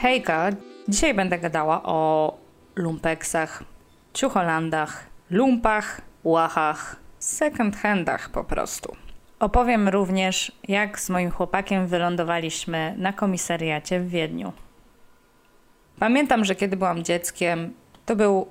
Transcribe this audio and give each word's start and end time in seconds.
Hejka! 0.00 0.50
Dzisiaj 0.88 1.14
będę 1.14 1.38
gadała 1.38 1.82
o 1.82 2.38
lumpeksach, 2.76 3.64
ciucholandach, 4.14 5.06
lumpach, 5.30 6.00
łachach, 6.24 6.96
second 7.18 7.76
handach 7.76 8.30
po 8.30 8.44
prostu. 8.44 8.96
Opowiem 9.40 9.88
również, 9.88 10.52
jak 10.68 11.00
z 11.00 11.10
moim 11.10 11.30
chłopakiem 11.30 11.86
wylądowaliśmy 11.86 12.94
na 12.98 13.12
komisariacie 13.12 14.00
w 14.00 14.08
Wiedniu. 14.08 14.52
Pamiętam, 15.98 16.44
że 16.44 16.54
kiedy 16.54 16.76
byłam 16.76 17.04
dzieckiem, 17.04 17.74
to 18.06 18.16
był 18.16 18.48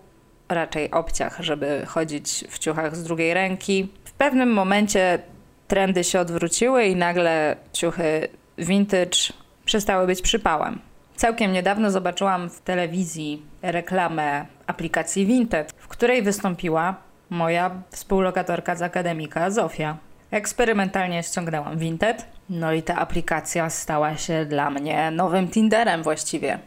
raczej 0.50 0.92
obciach, 0.92 1.38
żeby 1.40 1.84
chodzić 1.88 2.46
w 2.50 2.60
ciuchach 2.60 2.96
z 2.96 3.04
drugiej 3.04 3.34
ręki. 3.34 3.92
W 4.04 4.12
pewnym 4.12 4.54
momencie 4.54 5.20
trendy 5.68 6.04
się 6.04 6.20
odwróciły 6.20 6.86
i 6.86 6.96
nagle 6.96 7.56
ciuchy 7.74 8.28
vintage 8.58 9.34
przestały 9.66 10.08
być 10.08 10.22
przypałem. 10.22 10.89
Całkiem 11.20 11.52
niedawno 11.52 11.92
zobaczyłam 11.92 12.50
w 12.50 12.62
telewizji 12.62 13.42
reklamę 13.62 14.46
aplikacji 14.68 15.26
Vinted, 15.26 15.72
w 15.78 15.88
której 15.88 16.24
wystąpiła 16.24 16.96
moja 17.30 17.72
współlokatorka 17.90 18.76
z 18.76 18.82
akademika 18.82 19.52
Zofia. 19.52 19.98
Eksperymentalnie 20.32 21.24
ściągnęłam 21.24 21.78
Vinted, 21.78 22.26
no 22.50 22.74
i 22.74 22.84
ta 22.84 22.96
aplikacja 22.96 23.70
stała 23.70 24.18
się 24.18 24.46
dla 24.46 24.70
mnie 24.70 25.12
nowym 25.12 25.48
Tinderem 25.48 26.04
właściwie. 26.04 26.60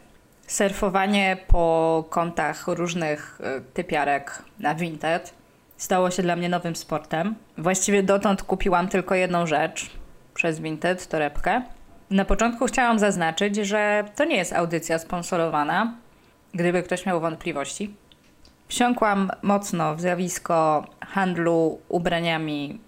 Surfowanie 0.47 1.37
po 1.47 2.05
kontach 2.09 2.67
różnych 2.67 3.41
y, 3.41 3.61
typiarek 3.73 4.43
na 4.59 4.75
Vinted 4.75 5.33
stało 5.77 6.11
się 6.11 6.23
dla 6.23 6.35
mnie 6.35 6.49
nowym 6.49 6.75
sportem. 6.75 7.35
Właściwie 7.57 8.03
dotąd 8.03 8.43
kupiłam 8.43 8.87
tylko 8.87 9.15
jedną 9.15 9.47
rzecz 9.47 9.89
przez 10.33 10.59
Vinted, 10.59 11.07
torebkę. 11.07 11.61
Na 12.09 12.25
początku 12.25 12.65
chciałam 12.65 12.99
zaznaczyć, 12.99 13.55
że 13.55 14.03
to 14.15 14.25
nie 14.25 14.35
jest 14.35 14.53
audycja 14.53 14.99
sponsorowana, 14.99 15.93
gdyby 16.53 16.83
ktoś 16.83 17.05
miał 17.05 17.21
wątpliwości. 17.21 17.95
Wsiąkłam 18.67 19.31
mocno 19.41 19.95
w 19.95 20.01
zjawisko 20.01 20.85
handlu 21.01 21.81
ubraniami 21.89 22.79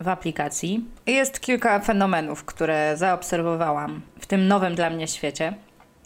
w 0.00 0.08
aplikacji. 0.08 0.84
Jest 1.06 1.40
kilka 1.40 1.80
fenomenów, 1.80 2.44
które 2.44 2.96
zaobserwowałam 2.96 4.02
w 4.20 4.26
tym 4.26 4.48
nowym 4.48 4.74
dla 4.74 4.90
mnie 4.90 5.08
świecie. 5.08 5.54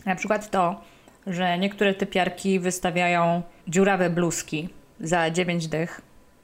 Na 0.07 0.17
przykład 0.17 0.51
to, 0.51 0.81
że 1.27 1.59
niektóre 1.59 1.95
typiarki 1.95 2.61
wystawiają 2.61 3.43
dziurawe 3.69 4.11
bluzki 4.11 4.69
za 5.01 5.31
9 5.31 5.69
dych, 5.69 6.01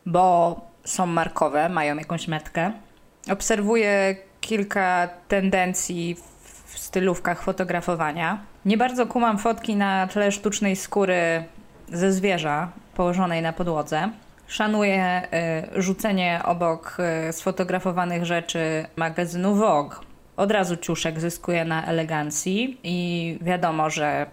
bo 0.06 0.60
są 0.84 1.06
markowe, 1.06 1.68
mają 1.68 1.96
jakąś 1.96 2.28
metkę. 2.28 2.72
Obserwuję 3.30 4.16
kilka 4.42 5.08
tendencji 5.28 6.16
w 6.66 6.78
stylówkach 6.78 7.42
fotografowania. 7.42 8.38
Nie 8.64 8.76
bardzo 8.76 9.06
kumam 9.06 9.38
fotki 9.38 9.76
na 9.76 10.06
tle 10.06 10.32
sztucznej 10.32 10.76
skóry 10.76 11.44
ze 11.88 12.12
zwierza 12.12 12.68
położonej 12.94 13.42
na 13.42 13.52
podłodze. 13.52 14.10
Szanuję 14.46 15.22
y, 15.76 15.82
rzucenie 15.82 16.40
obok 16.44 16.96
y, 17.28 17.32
sfotografowanych 17.32 18.24
rzeczy 18.24 18.86
magazynu 18.96 19.54
Vogue. 19.54 19.94
Od 20.36 20.50
razu 20.50 20.76
ciuszek 20.76 21.20
zyskuje 21.20 21.64
na 21.64 21.86
elegancji 21.86 22.78
i 22.82 23.38
wiadomo, 23.40 23.90
że 23.90 24.26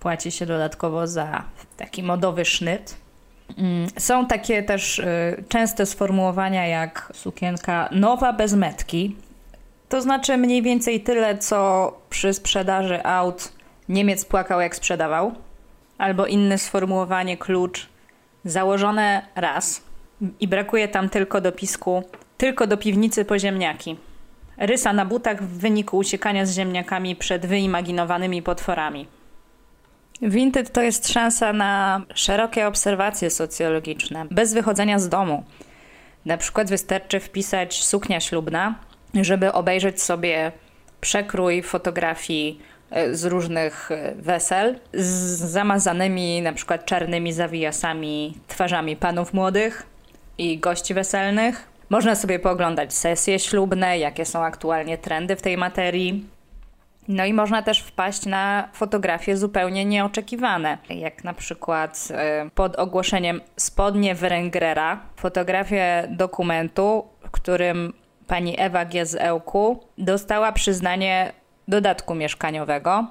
płaci 0.00 0.30
się 0.30 0.46
dodatkowo 0.46 1.06
za 1.06 1.44
taki 1.76 2.02
modowy 2.02 2.44
sznyt. 2.44 2.96
Mm, 3.58 3.86
są 3.98 4.26
takie 4.26 4.62
też 4.62 4.98
y, 4.98 5.44
częste 5.48 5.86
sformułowania 5.86 6.66
jak 6.66 7.12
sukienka 7.14 7.88
nowa 7.92 8.32
bez 8.32 8.54
metki. 8.54 9.16
To 9.92 10.00
znaczy 10.00 10.36
mniej 10.36 10.62
więcej 10.62 11.00
tyle, 11.00 11.38
co 11.38 11.92
przy 12.10 12.34
sprzedaży 12.34 13.04
aut 13.04 13.52
Niemiec 13.88 14.24
płakał 14.24 14.60
jak 14.60 14.76
sprzedawał. 14.76 15.34
Albo 15.98 16.26
inne 16.26 16.58
sformułowanie 16.58 17.36
klucz 17.36 17.88
założone 18.44 19.22
raz 19.34 19.82
i 20.40 20.48
brakuje 20.48 20.88
tam 20.88 21.08
tylko 21.08 21.40
dopisku 21.40 22.02
tylko 22.36 22.66
do 22.66 22.76
piwnicy 22.76 23.24
po 23.24 23.38
ziemniaki. 23.38 23.96
Rysa 24.56 24.92
na 24.92 25.06
butach 25.06 25.42
w 25.42 25.58
wyniku 25.58 25.96
uciekania 25.96 26.46
z 26.46 26.54
ziemniakami 26.54 27.16
przed 27.16 27.46
wyimaginowanymi 27.46 28.42
potworami. 28.42 29.06
Vinted 30.22 30.72
to 30.72 30.82
jest 30.82 31.08
szansa 31.08 31.52
na 31.52 32.02
szerokie 32.14 32.66
obserwacje 32.66 33.30
socjologiczne, 33.30 34.26
bez 34.30 34.54
wychodzenia 34.54 34.98
z 34.98 35.08
domu. 35.08 35.44
Na 36.26 36.36
przykład 36.36 36.70
wystarczy 36.70 37.20
wpisać 37.20 37.84
suknia 37.84 38.20
ślubna, 38.20 38.74
żeby 39.14 39.52
obejrzeć 39.52 40.02
sobie 40.02 40.52
przekrój 41.00 41.62
fotografii 41.62 42.60
e, 42.90 43.14
z 43.14 43.24
różnych 43.24 43.90
e, 43.90 44.14
wesel 44.14 44.78
z 44.94 45.04
zamazanymi 45.38 46.42
na 46.42 46.52
przykład 46.52 46.84
czarnymi 46.84 47.32
zawijasami 47.32 48.38
twarzami 48.48 48.96
panów 48.96 49.34
młodych 49.34 49.86
i 50.38 50.58
gości 50.58 50.94
weselnych. 50.94 51.68
Można 51.90 52.14
sobie 52.14 52.38
pooglądać 52.38 52.94
sesje 52.94 53.38
ślubne, 53.38 53.98
jakie 53.98 54.24
są 54.24 54.44
aktualnie 54.44 54.98
trendy 54.98 55.36
w 55.36 55.42
tej 55.42 55.56
materii. 55.56 56.26
No 57.08 57.24
i 57.24 57.32
można 57.32 57.62
też 57.62 57.80
wpaść 57.80 58.26
na 58.26 58.68
fotografie 58.72 59.36
zupełnie 59.36 59.84
nieoczekiwane, 59.84 60.78
jak 60.90 61.24
na 61.24 61.34
przykład 61.34 62.08
e, 62.10 62.50
pod 62.54 62.76
ogłoszeniem 62.76 63.40
spodnie 63.56 64.14
Wrengrera, 64.14 65.00
fotografię 65.16 66.08
dokumentu, 66.10 67.04
w 67.26 67.30
którym 67.30 67.92
pani 68.32 68.60
Ewa 68.60 68.84
G. 68.84 69.06
z 69.06 69.14
Ełku 69.14 69.80
dostała 69.98 70.52
przyznanie 70.52 71.32
dodatku 71.68 72.14
mieszkaniowego. 72.14 73.06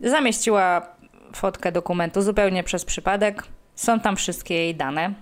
Zamieściła 0.00 0.88
fotkę 1.34 1.72
dokumentu 1.72 2.22
zupełnie 2.22 2.64
przez 2.64 2.84
przypadek. 2.84 3.42
Są 3.74 4.00
tam 4.00 4.16
wszystkie 4.16 4.54
jej 4.54 4.74
dane. 4.74 5.14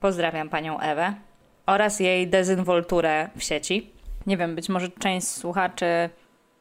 Pozdrawiam 0.00 0.48
panią 0.48 0.80
Ewę 0.80 1.14
oraz 1.66 2.00
jej 2.00 2.28
dezynwolturę 2.28 3.28
w 3.36 3.42
sieci. 3.42 3.90
Nie 4.26 4.36
wiem, 4.36 4.54
być 4.54 4.68
może 4.68 4.88
część 4.88 5.28
słuchaczy 5.28 6.10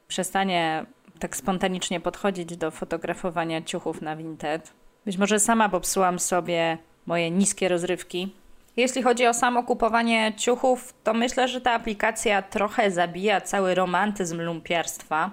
przestanie 0.08 0.86
tak 1.20 1.36
spontanicznie 1.36 2.00
podchodzić 2.00 2.58
do 2.58 2.72
fotografowania 2.72 3.62
ciuchów 3.62 4.02
na 4.02 4.16
Vinted. 4.16 4.74
Być 5.06 5.18
może 5.18 5.40
sama 5.40 5.70
popsułam 5.70 6.20
sobie 6.20 6.78
moje 7.06 7.32
niskie 7.32 7.70
rozrywki. 7.70 8.36
Jeśli 8.78 9.04
chodzi 9.04 9.28
o 9.28 9.34
samo 9.34 9.64
kupowanie 9.64 10.34
ciuchów, 10.38 10.94
to 11.04 11.14
myślę, 11.14 11.48
że 11.48 11.62
ta 11.62 11.72
aplikacja 11.72 12.42
trochę 12.42 12.92
zabija 12.92 13.42
cały 13.42 13.76
romantyzm 13.76 14.42
lumpiarstwa. 14.42 15.32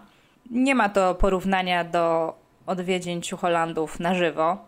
Nie 0.51 0.75
ma 0.75 0.89
to 0.89 1.15
porównania 1.15 1.85
do 1.85 2.35
odwiedzin 2.67 3.23
ciucholandów 3.23 4.01
na 4.01 4.15
żywo. 4.15 4.59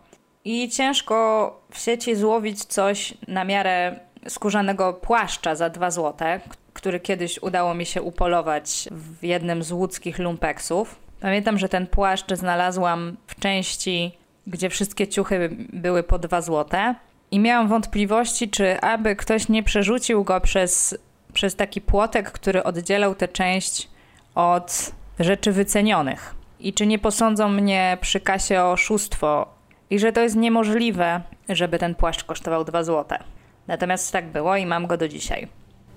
I 0.45 0.69
ciężko 0.69 1.59
w 1.71 1.77
sieci 1.77 2.15
złowić 2.15 2.65
coś 2.65 3.13
na 3.27 3.43
miarę 3.43 3.99
skórzanego 4.27 4.93
płaszcza 4.93 5.55
za 5.55 5.69
2 5.69 5.91
złote, 5.91 6.39
który 6.73 6.99
kiedyś 6.99 7.39
udało 7.41 7.73
mi 7.73 7.85
się 7.85 8.01
upolować 8.01 8.87
w 8.91 9.23
jednym 9.23 9.63
z 9.63 9.71
łódzkich 9.71 10.19
lumpeksów. 10.19 10.95
Pamiętam, 11.19 11.57
że 11.57 11.69
ten 11.69 11.87
płaszcz 11.87 12.33
znalazłam 12.33 13.17
w 13.27 13.39
części, 13.39 14.11
gdzie 14.47 14.69
wszystkie 14.69 15.07
ciuchy 15.07 15.49
były 15.73 16.03
po 16.03 16.19
2 16.19 16.41
złote 16.41 16.95
i 17.33 17.39
miałam 17.39 17.67
wątpliwości, 17.67 18.49
czy 18.49 18.81
aby 18.81 19.15
ktoś 19.15 19.49
nie 19.49 19.63
przerzucił 19.63 20.23
go 20.23 20.41
przez, 20.41 20.97
przez 21.33 21.55
taki 21.55 21.81
płotek, 21.81 22.31
który 22.31 22.63
oddzielał 22.63 23.15
tę 23.15 23.27
część 23.27 23.89
od 24.35 24.91
rzeczy 25.19 25.51
wycenionych. 25.51 26.35
I 26.59 26.73
czy 26.73 26.85
nie 26.85 26.99
posądzą 26.99 27.49
mnie 27.49 27.97
przy 28.01 28.19
kasie 28.19 28.61
o 28.61 28.71
oszustwo 28.71 29.53
i 29.89 29.99
że 29.99 30.11
to 30.11 30.21
jest 30.21 30.35
niemożliwe, 30.35 31.21
żeby 31.49 31.79
ten 31.79 31.95
płaszcz 31.95 32.23
kosztował 32.23 32.63
2 32.63 32.83
złote. 32.83 33.19
Natomiast 33.67 34.11
tak 34.11 34.25
było 34.25 34.55
i 34.55 34.65
mam 34.65 34.87
go 34.87 34.97
do 34.97 35.07
dzisiaj. 35.07 35.47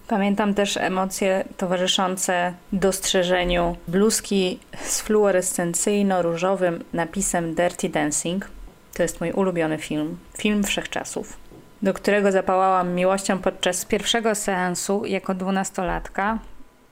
Pamiętam 0.08 0.54
też 0.54 0.77
emocje 0.77 1.44
towarzyszące 1.56 2.54
dostrzeżeniu 2.72 3.77
bluzki 3.89 4.59
z 4.82 5.03
fluorescencyjno-różowym 5.03 6.84
napisem 6.92 7.54
Dirty 7.54 7.89
Dancing. 7.89 8.55
To 8.97 9.03
jest 9.03 9.21
mój 9.21 9.33
ulubiony 9.33 9.78
film, 9.78 10.19
film 10.39 10.65
wszechczasów, 10.65 11.37
do 11.83 11.95
którego 11.95 12.33
zapałałam 12.33 12.95
miłością 12.95 13.39
podczas 13.39 13.84
pierwszego 13.84 14.34
seansu 14.34 15.04
jako 15.07 15.34
dwunastolatka 15.34 16.39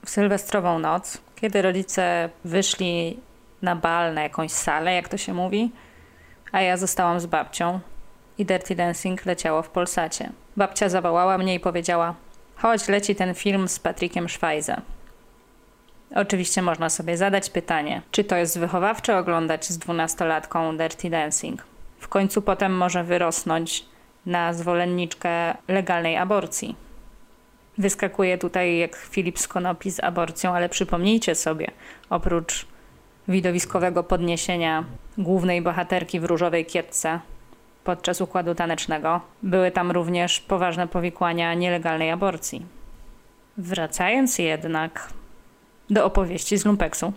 w 0.05 0.09
sylwestrową 0.09 0.79
noc, 0.79 1.17
kiedy 1.35 1.61
rodzice 1.61 2.29
wyszli 2.43 3.19
na 3.61 3.75
bal, 3.75 4.13
na 4.13 4.23
jakąś 4.23 4.51
salę, 4.51 4.93
jak 4.93 5.09
to 5.09 5.17
się 5.17 5.33
mówi, 5.33 5.71
a 6.51 6.61
ja 6.61 6.77
zostałam 6.77 7.19
z 7.19 7.25
babcią 7.25 7.79
i 8.37 8.45
Dirty 8.45 8.75
Dancing 8.75 9.25
leciało 9.25 9.61
w 9.61 9.69
Polsacie. 9.69 10.31
Babcia 10.57 10.89
zawołała 10.89 11.37
mnie 11.37 11.55
i 11.55 11.59
powiedziała: 11.59 12.15
Chodź, 12.55 12.87
leci 12.87 13.15
ten 13.15 13.35
film 13.35 13.67
z 13.67 13.79
Patrickiem 13.79 14.29
Schweizem. 14.29 14.81
Oczywiście 16.15 16.61
można 16.61 16.89
sobie 16.89 17.17
zadać 17.17 17.49
pytanie, 17.49 18.01
czy 18.11 18.23
to 18.23 18.35
jest 18.35 18.59
wychowawcze 18.59 19.17
oglądać 19.17 19.65
z 19.65 19.77
dwunastolatką 19.77 20.77
Dirty 20.77 21.09
Dancing. 21.09 21.74
W 21.99 22.07
końcu 22.07 22.41
potem 22.41 22.77
może 22.77 23.03
wyrosnąć 23.03 23.85
na 24.25 24.53
zwolenniczkę 24.53 25.57
legalnej 25.67 26.17
aborcji. 26.17 26.75
Wyskakuje 27.77 28.37
tutaj 28.37 28.77
jak 28.77 28.95
Filip 28.95 29.39
z 29.39 29.47
Konopi 29.47 29.91
z 29.91 29.99
aborcją, 29.99 30.55
ale 30.55 30.69
przypomnijcie 30.69 31.35
sobie, 31.35 31.71
oprócz 32.09 32.65
widowiskowego 33.27 34.03
podniesienia 34.03 34.83
głównej 35.17 35.61
bohaterki 35.61 36.19
w 36.19 36.25
różowej 36.25 36.65
kietce 36.65 37.19
podczas 37.83 38.21
układu 38.21 38.55
tanecznego. 38.55 39.21
Były 39.43 39.71
tam 39.71 39.91
również 39.91 40.39
poważne 40.39 40.87
powikłania 40.87 41.53
nielegalnej 41.53 42.11
aborcji. 42.11 42.65
Wracając 43.57 44.39
jednak 44.39 45.09
do 45.89 46.05
opowieści 46.05 46.57
z 46.57 46.65
lumpeksu. 46.65 47.13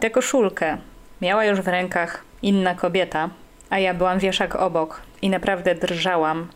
Tę 0.00 0.10
koszulkę 0.10 0.78
miała 1.20 1.44
już 1.44 1.60
w 1.60 1.68
rękach 1.68 2.24
inna 2.42 2.74
kobieta, 2.74 3.30
a 3.70 3.78
ja 3.78 3.94
byłam 3.94 4.18
wieszak 4.18 4.56
obok 4.56 5.00
i 5.22 5.30
naprawdę 5.30 5.74
drżałam, 5.74 6.48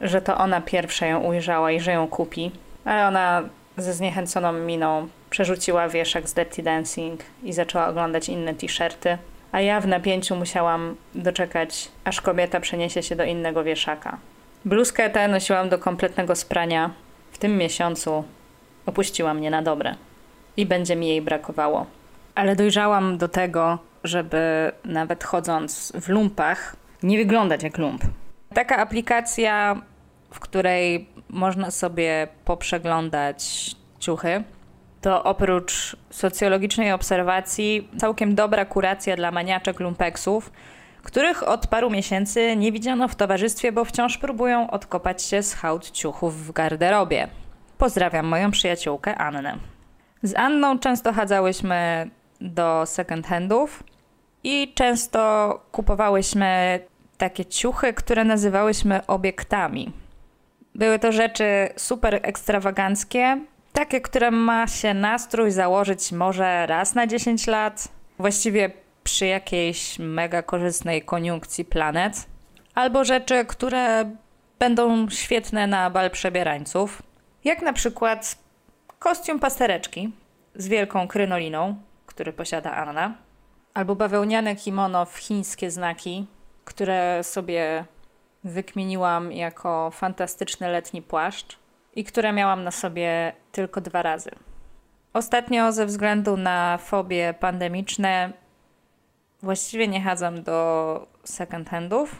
że 0.00 0.22
to 0.22 0.36
ona 0.36 0.60
pierwsza 0.60 1.06
ją 1.06 1.20
ujrzała 1.20 1.70
i 1.70 1.80
że 1.80 1.92
ją 1.92 2.08
kupi. 2.08 2.50
Ale 2.84 3.06
ona 3.06 3.42
ze 3.76 3.92
zniechęconą 3.92 4.52
miną 4.52 5.08
przerzuciła 5.30 5.88
wieszak 5.88 6.28
z 6.28 6.34
Dirty 6.34 6.62
Dancing 6.62 7.20
i 7.42 7.52
zaczęła 7.52 7.88
oglądać 7.88 8.28
inne 8.28 8.54
t-shirty, 8.54 9.18
a 9.52 9.60
ja 9.60 9.80
w 9.80 9.86
napięciu 9.86 10.36
musiałam 10.36 10.96
doczekać, 11.14 11.88
aż 12.04 12.20
kobieta 12.20 12.60
przeniesie 12.60 13.02
się 13.02 13.16
do 13.16 13.24
innego 13.24 13.64
wieszaka. 13.64 14.18
Bluzkę 14.64 15.10
tę 15.10 15.28
nosiłam 15.28 15.68
do 15.68 15.78
kompletnego 15.78 16.36
sprania. 16.36 16.90
W 17.32 17.38
tym 17.38 17.56
miesiącu 17.56 18.24
opuściła 18.86 19.34
mnie 19.34 19.50
na 19.50 19.62
dobre 19.62 19.94
i 20.56 20.66
będzie 20.66 20.96
mi 20.96 21.08
jej 21.08 21.22
brakowało. 21.22 21.86
Ale 22.34 22.56
dojrzałam 22.56 23.18
do 23.18 23.28
tego, 23.28 23.78
żeby 24.04 24.72
nawet 24.84 25.24
chodząc 25.24 25.92
w 26.00 26.08
lumpach, 26.08 26.76
nie 27.02 27.18
wyglądać 27.18 27.62
jak 27.62 27.78
lump. 27.78 28.02
Taka 28.54 28.76
aplikacja, 28.76 29.82
w 30.30 30.40
której 30.40 31.08
można 31.28 31.70
sobie 31.70 32.28
poprzeglądać 32.44 33.70
ciuchy, 33.98 34.44
to 35.00 35.24
oprócz 35.24 35.96
socjologicznej 36.10 36.92
obserwacji 36.92 37.88
całkiem 37.98 38.34
dobra 38.34 38.64
kuracja 38.64 39.16
dla 39.16 39.30
maniaczek 39.30 39.80
lumpeksów, 39.80 40.52
których 41.02 41.48
od 41.48 41.66
paru 41.66 41.90
miesięcy 41.90 42.56
nie 42.56 42.72
widziano 42.72 43.08
w 43.08 43.14
towarzystwie, 43.14 43.72
bo 43.72 43.84
wciąż 43.84 44.18
próbują 44.18 44.70
odkopać 44.70 45.22
się 45.22 45.42
z 45.42 45.54
hałd 45.54 45.90
ciuchów 45.90 46.46
w 46.46 46.52
garderobie. 46.52 47.28
Pozdrawiam 47.78 48.26
moją 48.26 48.50
przyjaciółkę 48.50 49.18
Annę. 49.18 49.56
Z 50.22 50.36
Anną 50.36 50.78
często 50.78 51.12
chadzałyśmy 51.12 52.10
do 52.40 52.86
second 52.86 53.26
handów 53.26 53.82
i 54.44 54.72
często 54.74 55.60
kupowałyśmy 55.72 56.80
takie 57.18 57.44
ciuchy, 57.44 57.92
które 57.92 58.24
nazywałyśmy 58.24 59.06
obiektami. 59.06 59.92
Były 60.74 60.98
to 60.98 61.12
rzeczy 61.12 61.68
super 61.76 62.20
ekstrawaganckie, 62.22 63.40
takie, 63.72 64.00
które 64.00 64.30
ma 64.30 64.66
się 64.66 64.94
nastrój 64.94 65.50
założyć 65.50 66.12
może 66.12 66.66
raz 66.66 66.94
na 66.94 67.06
10 67.06 67.46
lat, 67.46 67.88
właściwie 68.18 68.70
przy 69.04 69.26
jakiejś 69.26 69.98
mega 69.98 70.42
korzystnej 70.42 71.02
koniunkcji 71.02 71.64
planet, 71.64 72.26
albo 72.74 73.04
rzeczy, 73.04 73.44
które 73.44 74.10
będą 74.58 75.10
świetne 75.10 75.66
na 75.66 75.90
bal 75.90 76.10
przebierańców, 76.10 77.02
jak 77.44 77.62
na 77.62 77.72
przykład 77.72 78.38
kostium 78.98 79.38
pastereczki 79.38 80.12
z 80.54 80.68
wielką 80.68 81.08
krynoliną, 81.08 81.76
który 82.06 82.32
posiada 82.32 82.72
Anna, 82.72 83.14
albo 83.74 83.94
bawełniane 83.96 84.56
kimono 84.56 85.04
w 85.04 85.16
chińskie 85.16 85.70
znaki, 85.70 86.26
które 86.64 87.24
sobie 87.24 87.84
wykmieniłam 88.44 89.32
jako 89.32 89.90
fantastyczny 89.90 90.68
letni 90.68 91.02
płaszcz 91.02 91.58
i 91.94 92.04
które 92.04 92.32
miałam 92.32 92.64
na 92.64 92.70
sobie 92.70 93.32
tylko 93.52 93.80
dwa 93.80 94.02
razy. 94.02 94.30
Ostatnio 95.12 95.72
ze 95.72 95.86
względu 95.86 96.36
na 96.36 96.78
fobie 96.78 97.34
pandemiczne 97.40 98.32
właściwie 99.42 99.88
nie 99.88 100.00
chadzam 100.00 100.42
do 100.42 101.06
second 101.24 101.70
handów. 101.70 102.16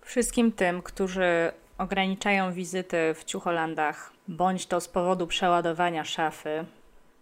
Wszystkim 0.00 0.52
tym, 0.52 0.82
którzy 0.82 1.52
ograniczają 1.78 2.52
wizyty 2.52 3.14
w 3.14 3.24
ciucholandach, 3.24 4.12
bądź 4.28 4.66
to 4.66 4.80
z 4.80 4.88
powodu 4.88 5.26
przeładowania 5.26 6.04
szafy, 6.04 6.64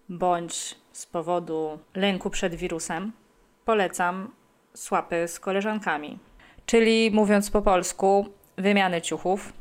bądź 0.08 0.74
z 0.92 1.06
powodu 1.06 1.78
lęku 1.94 2.30
przed 2.30 2.54
wirusem, 2.54 3.12
polecam 3.70 4.30
słapy 4.74 5.28
z 5.28 5.40
koleżankami. 5.40 6.18
Czyli 6.66 7.10
mówiąc 7.10 7.50
po 7.50 7.62
polsku, 7.62 8.26
wymiany 8.56 9.02
ciuchów. 9.02 9.52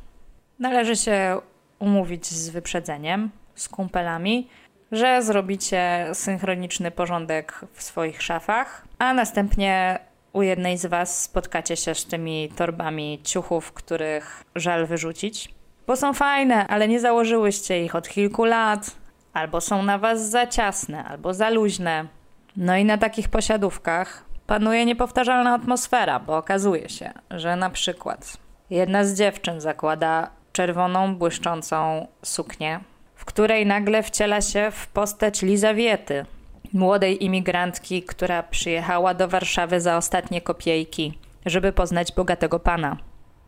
Należy 0.59 0.95
się 0.95 1.41
umówić 1.79 2.25
z 2.25 2.49
wyprzedzeniem, 2.49 3.29
z 3.55 3.69
kumpelami, 3.69 4.47
że 4.91 5.21
zrobicie 5.23 6.09
synchroniczny 6.13 6.91
porządek 6.91 7.65
w 7.73 7.83
swoich 7.83 8.21
szafach, 8.21 8.87
a 8.99 9.13
następnie 9.13 9.99
u 10.33 10.41
jednej 10.41 10.77
z 10.77 10.85
Was 10.85 11.21
spotkacie 11.21 11.77
się 11.77 11.95
z 11.95 12.05
tymi 12.05 12.49
torbami 12.55 13.19
ciuchów, 13.23 13.71
których 13.71 14.43
żal 14.55 14.85
wyrzucić. 14.85 15.53
Bo 15.87 15.95
są 15.95 16.13
fajne, 16.13 16.67
ale 16.67 16.87
nie 16.87 16.99
założyłyście 16.99 17.85
ich 17.85 17.95
od 17.95 18.09
kilku 18.09 18.45
lat, 18.45 18.91
albo 19.33 19.61
są 19.61 19.83
na 19.83 19.97
Was 19.97 20.29
za 20.29 20.47
ciasne, 20.47 21.03
albo 21.03 21.33
za 21.33 21.49
luźne. 21.49 22.18
No 22.57 22.77
i 22.77 22.85
na 22.85 22.97
takich 22.97 23.29
posiadówkach 23.29 24.25
panuje 24.47 24.85
niepowtarzalna 24.85 25.53
atmosfera, 25.53 26.19
bo 26.19 26.37
okazuje 26.37 26.89
się, 26.89 27.13
że 27.31 27.55
na 27.55 27.69
przykład 27.69 28.37
jedna 28.69 29.03
z 29.03 29.13
dziewczyn 29.13 29.61
zakłada 29.61 30.29
czerwoną, 30.51 31.15
błyszczącą 31.15 32.07
suknię, 32.23 32.79
w 33.15 33.25
której 33.25 33.65
nagle 33.65 34.03
wciela 34.03 34.41
się 34.41 34.71
w 34.71 34.87
postać 34.87 35.41
Lizawiety, 35.41 36.25
młodej 36.73 37.25
imigrantki, 37.25 38.03
która 38.03 38.43
przyjechała 38.43 39.13
do 39.13 39.27
Warszawy 39.27 39.81
za 39.81 39.97
ostatnie 39.97 40.41
kopiejki, 40.41 41.19
żeby 41.45 41.73
poznać 41.73 42.11
bogatego 42.11 42.59
pana. 42.59 42.97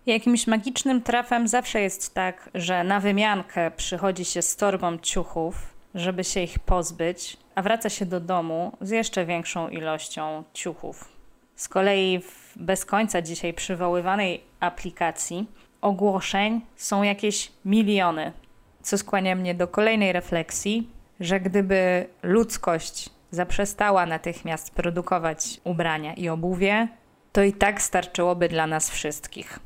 Jakimś 0.05 0.47
magicznym 0.47 1.01
trafem 1.01 1.47
zawsze 1.47 1.81
jest 1.81 2.13
tak, 2.13 2.49
że 2.53 2.83
na 2.83 2.99
wymiankę 2.99 3.71
przychodzi 3.71 4.25
się 4.25 4.41
z 4.41 4.55
torbą 4.55 4.97
ciuchów, 4.97 5.73
żeby 5.95 6.23
się 6.23 6.39
ich 6.39 6.59
pozbyć, 6.59 7.37
a 7.55 7.61
wraca 7.61 7.89
się 7.89 8.05
do 8.05 8.19
domu 8.19 8.77
z 8.81 8.89
jeszcze 8.89 9.25
większą 9.25 9.69
ilością 9.69 10.43
ciuchów. 10.53 11.09
Z 11.55 11.67
kolei 11.69 12.19
w 12.19 12.53
bez 12.55 12.85
końca 12.85 13.21
dzisiaj 13.21 13.53
przywoływanej 13.53 14.43
aplikacji 14.59 15.47
ogłoszeń 15.81 16.61
są 16.75 17.03
jakieś 17.03 17.51
miliony, 17.65 18.31
co 18.81 18.97
skłania 18.97 19.35
mnie 19.35 19.55
do 19.55 19.67
kolejnej 19.67 20.13
refleksji, 20.13 20.89
że 21.19 21.39
gdyby 21.39 22.07
ludzkość 22.23 23.09
zaprzestała 23.31 24.05
natychmiast 24.05 24.71
produkować 24.71 25.61
ubrania 25.63 26.13
i 26.13 26.29
obuwie, 26.29 26.87
to 27.31 27.43
i 27.43 27.53
tak 27.53 27.81
starczyłoby 27.81 28.49
dla 28.49 28.67
nas 28.67 28.89
wszystkich. 28.89 29.59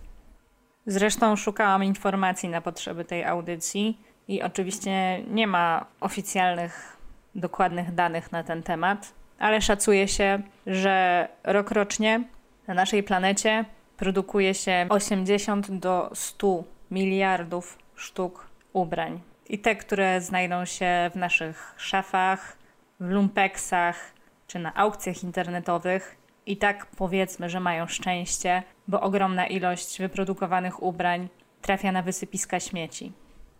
Zresztą 0.85 1.35
szukałam 1.35 1.83
informacji 1.83 2.49
na 2.49 2.61
potrzeby 2.61 3.05
tej 3.05 3.23
audycji 3.23 4.01
i 4.27 4.41
oczywiście 4.41 5.23
nie 5.27 5.47
ma 5.47 5.85
oficjalnych, 5.99 6.97
dokładnych 7.35 7.95
danych 7.95 8.31
na 8.31 8.43
ten 8.43 8.63
temat, 8.63 9.13
ale 9.39 9.61
szacuje 9.61 10.07
się, 10.07 10.41
że 10.67 11.27
rokrocznie 11.43 12.23
na 12.67 12.73
naszej 12.73 13.03
planecie 13.03 13.65
produkuje 13.97 14.53
się 14.53 14.85
80 14.89 15.71
do 15.71 16.11
100 16.13 16.63
miliardów 16.91 17.77
sztuk 17.95 18.47
ubrań. 18.73 19.21
I 19.49 19.59
te, 19.59 19.75
które 19.75 20.21
znajdą 20.21 20.65
się 20.65 21.11
w 21.13 21.15
naszych 21.15 21.75
szafach, 21.77 22.57
w 22.99 23.09
lumpeksach 23.09 24.13
czy 24.47 24.59
na 24.59 24.75
aukcjach 24.75 25.23
internetowych, 25.23 26.17
i 26.45 26.57
tak 26.57 26.85
powiedzmy, 26.85 27.49
że 27.49 27.59
mają 27.59 27.87
szczęście, 27.87 28.63
bo 28.87 29.01
ogromna 29.01 29.47
ilość 29.47 29.99
wyprodukowanych 29.99 30.83
ubrań 30.83 31.29
trafia 31.61 31.91
na 31.91 32.01
wysypiska 32.01 32.59
śmieci. 32.59 33.11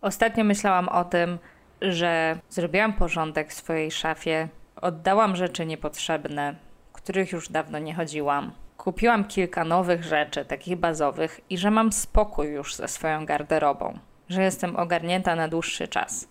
Ostatnio 0.05 0.43
myślałam 0.43 0.89
o 0.89 1.03
tym, 1.03 1.39
że 1.81 2.37
zrobiłam 2.49 2.93
porządek 2.93 3.49
w 3.49 3.53
swojej 3.53 3.91
szafie, 3.91 4.47
oddałam 4.81 5.35
rzeczy 5.35 5.65
niepotrzebne, 5.65 6.55
których 6.93 7.31
już 7.31 7.49
dawno 7.49 7.79
nie 7.79 7.93
chodziłam. 7.93 8.51
Kupiłam 8.77 9.25
kilka 9.25 9.63
nowych 9.63 10.03
rzeczy, 10.03 10.45
takich 10.45 10.75
bazowych, 10.75 11.41
i 11.49 11.57
że 11.57 11.71
mam 11.71 11.91
spokój 11.91 12.47
już 12.47 12.75
ze 12.75 12.87
swoją 12.87 13.25
garderobą, 13.25 13.99
że 14.29 14.43
jestem 14.43 14.75
ogarnięta 14.75 15.35
na 15.35 15.47
dłuższy 15.47 15.87
czas. 15.87 16.27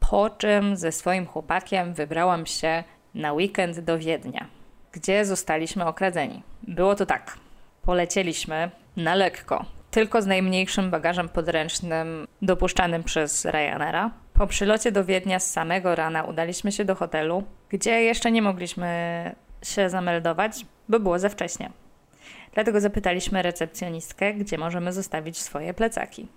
Po 0.00 0.30
czym 0.30 0.76
ze 0.76 0.92
swoim 0.92 1.26
chłopakiem 1.26 1.94
wybrałam 1.94 2.46
się 2.46 2.84
na 3.14 3.32
weekend 3.32 3.80
do 3.80 3.98
Wiednia, 3.98 4.46
gdzie 4.92 5.24
zostaliśmy 5.24 5.86
okradzeni. 5.86 6.42
Było 6.62 6.94
to 6.94 7.06
tak. 7.06 7.38
Polecieliśmy 7.82 8.70
na 8.96 9.14
lekko, 9.14 9.64
tylko 9.94 10.22
z 10.22 10.26
najmniejszym 10.26 10.90
bagażem 10.90 11.28
podręcznym 11.28 12.26
dopuszczanym 12.42 13.04
przez 13.04 13.44
Ryanaira. 13.44 14.10
Po 14.32 14.46
przylocie 14.46 14.92
do 14.92 15.04
Wiednia 15.04 15.40
z 15.40 15.50
samego 15.50 15.94
rana 15.94 16.22
udaliśmy 16.22 16.72
się 16.72 16.84
do 16.84 16.94
hotelu, 16.94 17.44
gdzie 17.68 18.02
jeszcze 18.02 18.32
nie 18.32 18.42
mogliśmy 18.42 18.88
się 19.62 19.90
zameldować, 19.90 20.66
bo 20.88 21.00
było 21.00 21.18
za 21.18 21.28
wcześnie. 21.28 21.70
Dlatego 22.54 22.80
zapytaliśmy 22.80 23.42
recepcjonistkę, 23.42 24.34
gdzie 24.34 24.58
możemy 24.58 24.92
zostawić 24.92 25.38
swoje 25.38 25.74
plecaki. 25.74 26.28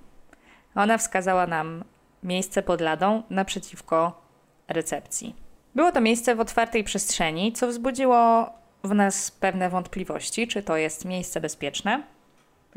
Ona 0.75 0.97
wskazała 0.97 1.47
nam 1.47 1.83
miejsce 2.23 2.63
pod 2.63 2.81
ladą 2.81 3.23
naprzeciwko 3.29 4.21
recepcji. 4.67 5.35
Było 5.75 5.91
to 5.91 6.01
miejsce 6.01 6.35
w 6.35 6.39
otwartej 6.39 6.83
przestrzeni, 6.83 7.53
co 7.53 7.67
wzbudziło 7.67 8.49
w 8.83 8.95
nas 8.95 9.31
pewne 9.31 9.69
wątpliwości, 9.69 10.47
czy 10.47 10.63
to 10.63 10.77
jest 10.77 11.05
miejsce 11.05 11.41
bezpieczne. 11.41 12.16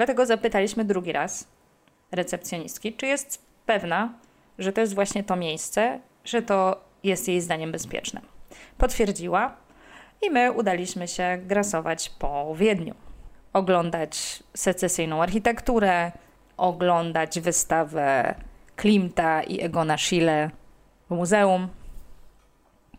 Dlatego 0.01 0.27
zapytaliśmy 0.27 0.85
drugi 0.85 1.13
raz 1.13 1.49
recepcjonistki, 2.13 2.93
czy 2.93 3.07
jest 3.07 3.43
pewna, 3.67 4.13
że 4.59 4.73
to 4.73 4.81
jest 4.81 4.95
właśnie 4.95 5.25
to 5.25 5.37
miejsce, 5.37 6.01
że 6.25 6.43
to 6.43 6.85
jest 7.03 7.29
jej 7.29 7.41
zdaniem 7.41 7.73
bezpieczne. 7.73 8.21
Potwierdziła 8.79 9.57
i 10.23 10.31
my 10.31 10.53
udaliśmy 10.53 11.09
się 11.09 11.39
grasować 11.47 12.09
po 12.09 12.55
Wiedniu. 12.55 12.95
Oglądać 13.53 14.43
secesyjną 14.55 15.23
architekturę, 15.23 16.13
oglądać 16.57 17.41
wystawę 17.41 18.35
Klimta 18.77 19.43
i 19.43 19.61
Egona 19.61 19.99
Schiele 19.99 20.51
w 21.11 21.15
muzeum. 21.15 21.69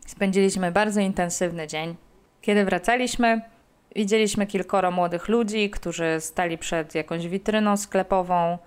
Spędziliśmy 0.06 0.72
bardzo 0.72 1.00
intensywny 1.00 1.66
dzień. 1.66 1.96
Kiedy 2.40 2.64
wracaliśmy, 2.64 3.51
widzieliśmy 3.96 4.46
kilkoro 4.46 4.90
młodych 4.90 5.28
ludzi, 5.28 5.70
którzy 5.70 6.16
stali 6.20 6.58
przed 6.58 6.94
jakąś 6.94 7.28
witryną 7.28 7.76
sklepową 7.76 8.58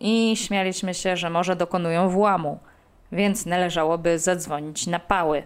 i 0.00 0.36
śmialiśmy 0.36 0.94
się, 0.94 1.16
że 1.16 1.30
może 1.30 1.56
dokonują 1.56 2.08
włamu, 2.08 2.58
więc 3.12 3.46
należałoby 3.46 4.18
zadzwonić 4.18 4.86
na 4.86 4.98
pały. 4.98 5.42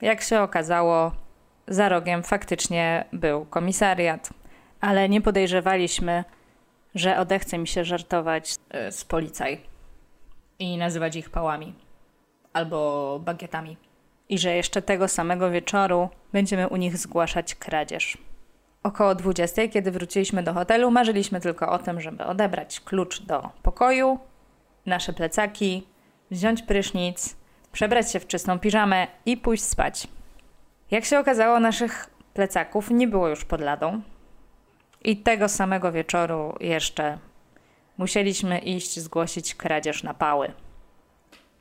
Jak 0.00 0.22
się 0.22 0.40
okazało, 0.40 1.12
za 1.68 1.88
rogiem 1.88 2.22
faktycznie 2.22 3.04
był 3.12 3.44
komisariat, 3.44 4.30
ale 4.80 5.08
nie 5.08 5.20
podejrzewaliśmy, 5.20 6.24
że 6.94 7.18
odechce 7.18 7.58
mi 7.58 7.68
się 7.68 7.84
żartować 7.84 8.54
e, 8.70 8.92
z 8.92 9.04
policaj 9.04 9.60
i 10.58 10.76
nazywać 10.76 11.16
ich 11.16 11.30
pałami 11.30 11.74
albo 12.52 13.20
bagietami. 13.24 13.89
I 14.30 14.38
że 14.38 14.56
jeszcze 14.56 14.82
tego 14.82 15.08
samego 15.08 15.50
wieczoru 15.50 16.08
będziemy 16.32 16.68
u 16.68 16.76
nich 16.76 16.96
zgłaszać 16.96 17.54
kradzież. 17.54 18.18
Około 18.82 19.14
20, 19.14 19.68
kiedy 19.68 19.90
wróciliśmy 19.90 20.42
do 20.42 20.54
hotelu, 20.54 20.90
marzyliśmy 20.90 21.40
tylko 21.40 21.72
o 21.72 21.78
tym, 21.78 22.00
żeby 22.00 22.24
odebrać 22.24 22.80
klucz 22.80 23.22
do 23.22 23.50
pokoju, 23.62 24.18
nasze 24.86 25.12
plecaki, 25.12 25.86
wziąć 26.30 26.62
prysznic, 26.62 27.36
przebrać 27.72 28.12
się 28.12 28.20
w 28.20 28.26
czystą 28.26 28.58
piżamę 28.58 29.06
i 29.26 29.36
pójść 29.36 29.64
spać. 29.64 30.08
Jak 30.90 31.04
się 31.04 31.18
okazało, 31.18 31.60
naszych 31.60 32.10
plecaków 32.34 32.90
nie 32.90 33.08
było 33.08 33.28
już 33.28 33.44
pod 33.44 33.60
ladą. 33.60 34.00
I 35.04 35.16
tego 35.16 35.48
samego 35.48 35.92
wieczoru 35.92 36.54
jeszcze 36.60 37.18
musieliśmy 37.98 38.58
iść 38.58 39.00
zgłosić 39.00 39.54
kradzież 39.54 40.02
na 40.02 40.14
pały. 40.14 40.52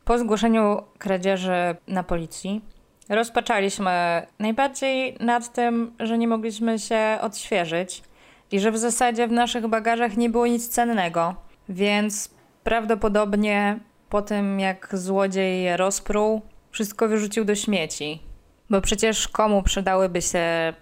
Po 0.09 0.17
zgłoszeniu 0.17 0.81
kradzieży 0.97 1.75
na 1.87 2.03
policji 2.03 2.61
rozpaczaliśmy 3.09 3.91
najbardziej 4.39 5.17
nad 5.19 5.53
tym, 5.53 5.91
że 5.99 6.17
nie 6.17 6.27
mogliśmy 6.27 6.79
się 6.79 7.17
odświeżyć 7.21 8.03
i 8.51 8.59
że 8.59 8.71
w 8.71 8.77
zasadzie 8.77 9.27
w 9.27 9.31
naszych 9.31 9.67
bagażach 9.67 10.17
nie 10.17 10.29
było 10.29 10.47
nic 10.47 10.69
cennego, 10.69 11.35
więc 11.69 12.29
prawdopodobnie 12.63 13.79
po 14.09 14.21
tym 14.21 14.59
jak 14.59 14.89
złodziej 14.93 15.63
je 15.63 15.77
rozpruł, 15.77 16.41
wszystko 16.71 17.07
wyrzucił 17.07 17.45
do 17.45 17.55
śmieci. 17.55 18.19
Bo 18.69 18.81
przecież 18.81 19.27
komu 19.27 19.63
przydałyby 19.63 20.21
się 20.21 20.73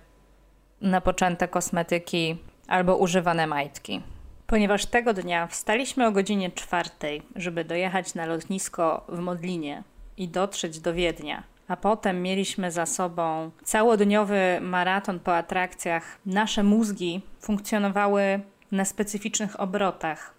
na 0.82 1.02
początek 1.02 1.52
kosmetyki 1.52 2.38
albo 2.68 2.98
używane 2.98 3.48
majtki? 3.48 4.02
Ponieważ 4.48 4.86
tego 4.86 5.14
dnia 5.14 5.48
wstaliśmy 5.48 6.08
o 6.08 6.12
godzinie 6.12 6.52
czwartej, 6.52 7.22
żeby 7.36 7.66
dojechać 7.66 8.16
na 8.16 8.26
lotnisko 8.26 9.06
w 9.10 9.20
Modlinie 9.20 9.84
i 10.18 10.28
dotrzeć 10.28 10.80
do 10.80 10.94
Wiednia, 10.94 11.44
a 11.68 11.76
potem 11.76 12.22
mieliśmy 12.22 12.72
za 12.72 12.86
sobą 12.86 13.52
całodniowy 13.64 14.60
maraton 14.62 15.20
po 15.20 15.36
atrakcjach, 15.36 16.18
nasze 16.26 16.64
mózgi 16.64 17.22
funkcjonowały 17.40 18.40
na 18.72 18.86
specyficznych 18.86 19.60
obrotach 19.60 20.34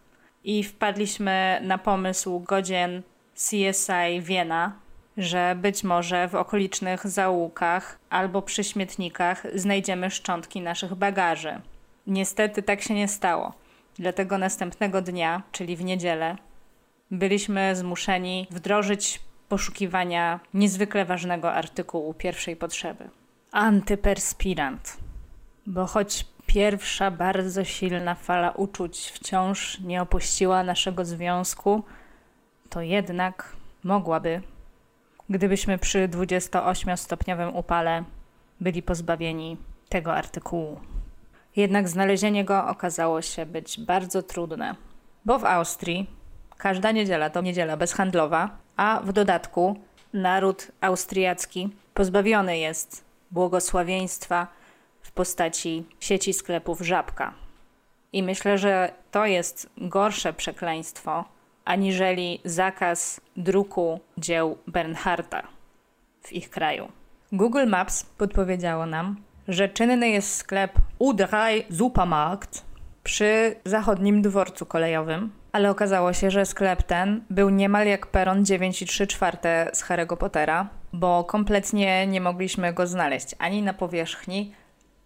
i 0.45 0.65
wpadliśmy 0.65 1.61
na 1.63 1.79
pomysł 1.79 2.41
godzien 2.41 3.03
CSI 3.35 4.21
Wiena, 4.21 4.73
że 5.17 5.57
być 5.61 5.85
może 5.85 6.29
w 6.29 6.35
okolicznych 6.35 7.09
zaułkach 7.09 7.99
albo 8.11 8.43
przy 8.43 8.65
śmietnikach 8.65 9.47
znajdziemy 9.55 10.11
szczątki 10.11 10.61
naszych 10.61 10.95
bagaży. 10.95 11.61
Niestety 12.07 12.63
tak 12.63 12.83
się 12.83 12.95
nie 12.95 13.09
stało. 13.09 13.68
Dlatego 13.99 14.39
następnego 14.39 15.03
dnia, 15.03 15.43
czyli 15.53 15.77
w 15.77 15.85
niedzielę, 15.85 16.37
byliśmy 17.11 17.77
zmuszeni 17.77 18.47
wdrożyć 18.51 19.21
poszukiwania 19.49 20.41
niezwykle 20.55 21.05
ważnego 21.05 21.53
artykułu 21.53 22.15
pierwszej 22.15 22.57
potrzeby. 22.57 23.09
Antyperspirant. 23.53 24.97
Bo 25.67 25.87
choć 25.87 26.27
pierwsza 26.47 27.11
bardzo 27.11 27.65
silna 27.65 28.15
fala 28.15 28.51
uczuć 28.51 29.11
wciąż 29.15 29.81
nie 29.81 30.03
opuściła 30.03 30.63
naszego 30.63 31.05
związku, 31.05 31.83
to 32.71 32.83
jednak 32.83 33.57
mogłaby, 33.85 34.43
gdybyśmy 35.31 35.79
przy 35.79 36.09
28-stopniowym 36.09 37.57
upale 37.57 38.05
byli 38.61 38.83
pozbawieni 38.83 39.57
tego 39.89 40.15
artykułu. 40.15 40.81
Jednak 41.59 41.89
znalezienie 41.89 42.45
go 42.45 42.67
okazało 42.67 43.23
się 43.23 43.47
być 43.47 43.81
bardzo 43.81 44.23
trudne, 44.23 44.75
bo 45.25 45.39
w 45.39 45.45
Austrii 45.45 46.11
każda 46.57 46.93
niedziela 46.93 47.31
to 47.31 47.41
niedziela 47.41 47.77
bezhandlowa, 47.77 48.51
a 48.77 49.01
w 49.05 49.13
dodatku 49.13 49.81
naród 50.13 50.69
austriacki 50.81 51.69
pozbawiony 51.95 52.59
jest 52.59 53.05
błogosławieństwa 53.31 54.47
w 55.03 55.13
postaci 55.13 55.85
sieci 56.01 56.33
sklepów 56.33 56.81
Żabka. 56.81 57.35
I 58.13 58.23
myślę, 58.23 58.59
że 58.59 58.93
to 59.11 59.27
jest 59.27 59.71
gorsze 59.79 60.33
przekleństwo 60.33 61.25
aniżeli 61.65 62.41
zakaz 62.45 63.21
druku 63.37 64.01
dzieł 64.19 64.59
Bernharda 64.67 65.43
w 66.23 66.33
ich 66.33 66.51
kraju. 66.51 66.89
Google 67.33 67.67
Maps 67.67 68.03
podpowiedziało 68.03 68.87
nam, 68.87 69.17
że 69.49 69.69
czynny 69.69 70.09
jest 70.09 70.37
sklep 70.37 70.73
U3 71.01 71.63
Supermarkt 71.79 72.65
przy 73.05 73.57
zachodnim 73.65 74.23
dworcu 74.23 74.67
kolejowym, 74.67 75.31
ale 75.53 75.71
okazało 75.71 76.13
się, 76.13 76.31
że 76.31 76.47
sklep 76.47 76.83
ten 76.83 77.25
był 77.31 77.51
niemal 77.51 77.87
jak 77.87 78.07
peron 78.07 78.45
9 78.45 78.83
i 78.83 78.87
3 78.87 79.07
czwarte 79.07 79.71
z 79.73 79.85
Harry'ego 79.85 80.17
Pottera, 80.17 80.69
bo 80.93 81.25
kompletnie 81.25 82.07
nie 82.07 82.21
mogliśmy 82.21 82.73
go 82.73 82.87
znaleźć 82.87 83.35
ani 83.39 83.63
na 83.63 83.75
powierzchni, 83.75 84.53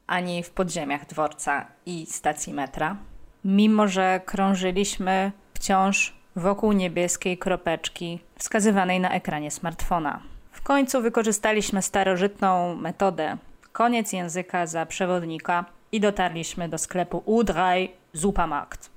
ani 0.06 0.42
w 0.42 0.50
podziemiach 0.50 1.06
dworca 1.06 1.66
i 1.86 2.06
stacji 2.06 2.54
metra. 2.54 2.96
Mimo, 3.44 3.88
że 3.88 4.20
krążyliśmy 4.26 5.32
wciąż 5.54 6.14
wokół 6.36 6.72
niebieskiej 6.72 7.38
kropeczki 7.38 8.20
wskazywanej 8.38 9.00
na 9.00 9.10
ekranie 9.10 9.50
smartfona. 9.50 10.20
W 10.52 10.62
końcu 10.62 11.02
wykorzystaliśmy 11.02 11.82
starożytną 11.82 12.76
metodę 12.76 13.36
koniec 13.72 14.12
języka 14.12 14.66
za 14.66 14.86
przewodnika 14.86 15.64
i 15.92 16.00
dotarliśmy 16.00 16.68
do 16.68 16.78
sklepu 16.78 17.18
U3 17.26 17.88
Supermarkt. 18.14 18.90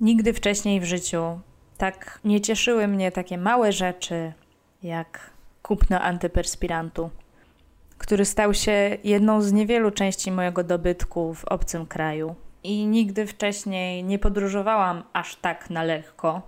Nigdy 0.00 0.32
wcześniej 0.32 0.80
w 0.80 0.84
życiu 0.84 1.40
tak 1.78 2.20
nie 2.24 2.40
cieszyły 2.40 2.88
mnie 2.88 3.12
takie 3.12 3.38
małe 3.38 3.72
rzeczy 3.72 4.32
jak 4.82 5.30
kupno 5.62 6.00
antyperspirantu, 6.00 7.10
który 7.98 8.24
stał 8.24 8.54
się 8.54 8.98
jedną 9.04 9.42
z 9.42 9.52
niewielu 9.52 9.90
części 9.90 10.32
mojego 10.32 10.64
dobytku 10.64 11.34
w 11.34 11.44
obcym 11.44 11.86
kraju. 11.86 12.34
I 12.62 12.86
nigdy 12.86 13.26
wcześniej 13.26 14.04
nie 14.04 14.18
podróżowałam 14.18 15.02
aż 15.12 15.36
tak 15.36 15.70
na 15.70 15.82
lekko, 15.82 16.42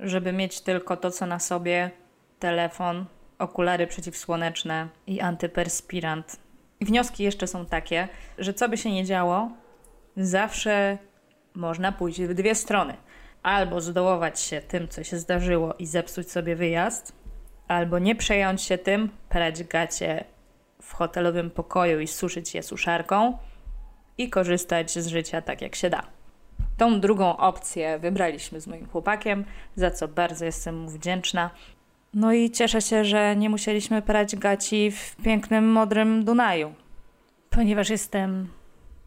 żeby 0.00 0.32
mieć 0.32 0.60
tylko 0.60 0.96
to, 0.96 1.10
co 1.10 1.26
na 1.26 1.38
sobie 1.38 1.90
telefon, 2.38 3.04
okulary 3.38 3.86
przeciwsłoneczne 3.86 4.88
i 5.06 5.20
antyperspirant 5.20 6.36
wnioski 6.80 7.24
jeszcze 7.24 7.46
są 7.46 7.66
takie, 7.66 8.08
że 8.38 8.54
co 8.54 8.68
by 8.68 8.76
się 8.76 8.92
nie 8.92 9.04
działo, 9.04 9.50
zawsze 10.16 10.98
można 11.54 11.92
pójść 11.92 12.20
w 12.20 12.34
dwie 12.34 12.54
strony. 12.54 12.94
Albo 13.42 13.80
zdołować 13.80 14.40
się 14.40 14.60
tym, 14.60 14.88
co 14.88 15.04
się 15.04 15.18
zdarzyło 15.18 15.74
i 15.74 15.86
zepsuć 15.86 16.30
sobie 16.30 16.56
wyjazd, 16.56 17.12
albo 17.68 17.98
nie 17.98 18.16
przejąć 18.16 18.62
się 18.62 18.78
tym, 18.78 19.10
prać 19.28 19.64
gacie 19.64 20.24
w 20.82 20.92
hotelowym 20.92 21.50
pokoju 21.50 22.00
i 22.00 22.06
suszyć 22.06 22.54
je 22.54 22.62
suszarką 22.62 23.38
i 24.18 24.30
korzystać 24.30 24.90
z 24.90 25.06
życia 25.06 25.42
tak, 25.42 25.62
jak 25.62 25.74
się 25.74 25.90
da. 25.90 26.02
Tą 26.76 27.00
drugą 27.00 27.36
opcję 27.36 27.98
wybraliśmy 27.98 28.60
z 28.60 28.66
moim 28.66 28.88
chłopakiem, 28.88 29.44
za 29.76 29.90
co 29.90 30.08
bardzo 30.08 30.44
jestem 30.44 30.78
mu 30.78 30.90
wdzięczna. 30.90 31.50
No 32.14 32.32
i 32.32 32.50
cieszę 32.50 32.82
się, 32.82 33.04
że 33.04 33.36
nie 33.36 33.50
musieliśmy 33.50 34.02
prać 34.02 34.36
gaci 34.36 34.90
w 34.90 35.16
pięknym, 35.16 35.72
modrym 35.72 36.24
Dunaju. 36.24 36.74
Ponieważ 37.50 37.90
jestem 37.90 38.48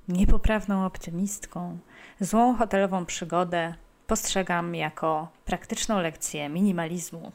niepoprawną 0.07 0.85
optymistką, 0.85 1.77
złą 2.19 2.55
hotelową 2.55 3.05
przygodę 3.05 3.73
postrzegam 4.07 4.75
jako 4.75 5.27
praktyczną 5.45 6.01
lekcję 6.01 6.49
minimalizmu. 6.49 7.31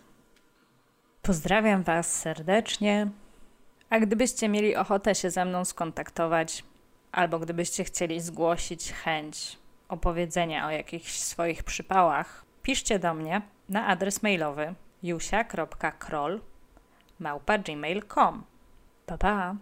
Pozdrawiam 1.22 1.82
Was 1.82 2.12
serdecznie 2.20 3.08
A 3.90 4.00
gdybyście 4.00 4.48
mieli 4.48 4.76
ochotę 4.76 5.14
się 5.14 5.30
ze 5.30 5.44
mną 5.44 5.64
skontaktować, 5.64 6.64
albo 7.12 7.38
gdybyście 7.38 7.84
chcieli 7.84 8.20
zgłosić 8.20 8.92
chęć 8.92 9.58
opowiedzenia 9.88 10.66
o 10.66 10.70
jakichś 10.70 11.12
swoich 11.18 11.64
przypałach, 11.64 12.44
piszcie 12.62 12.98
do 12.98 13.14
mnie 13.14 13.42
na 13.68 13.86
adres 13.86 14.22
mailowy 14.22 14.74
jusia.krol 15.02 16.40
małpa 17.18 17.58
gmail.com. 17.58 18.44
Pa, 19.06 19.18
pa! 19.18 19.56